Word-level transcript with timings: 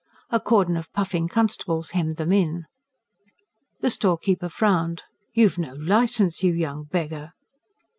A 0.31 0.39
cordon 0.39 0.77
of 0.77 0.91
puffing 0.93 1.27
constables 1.27 1.91
hemmed 1.91 2.15
them 2.15 2.31
in. 2.31 2.65
The 3.81 3.91
storekeeper 3.91 4.49
frowned. 4.49 5.03
"You've 5.35 5.59
no 5.59 5.75
licence, 5.75 6.41
you 6.41 6.51
young 6.53 6.85
beggar!" 6.85 7.33